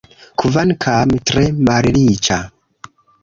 [0.43, 2.39] Kvankam tre malriĉa.